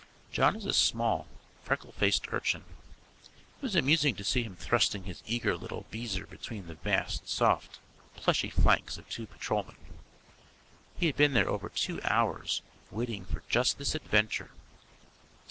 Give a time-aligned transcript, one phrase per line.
[0.31, 1.27] John is a small,
[1.63, 2.63] freckle faced urchin.
[3.21, 7.77] It was amusing to see him thrusting his eager little beezer between the vast, soft,
[8.15, 9.75] plushy flanks of two patrolmen.
[10.97, 14.49] He had been there over two hours waiting for just this adventure.